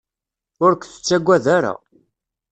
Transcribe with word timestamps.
Ur 0.63 0.71
k-tettagad 0.75 1.45
ara. 1.57 1.73